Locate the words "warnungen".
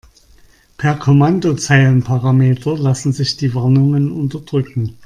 3.53-4.11